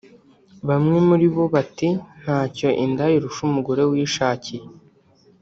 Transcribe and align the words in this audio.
Bamwe 0.67 0.97
muri 1.07 1.25
bo 1.33 1.43
bati 1.53 1.89
“Ntacyo 2.21 2.67
indaya 2.83 3.15
irusha 3.17 3.41
umugore 3.49 3.81
wishakiye 3.91 4.63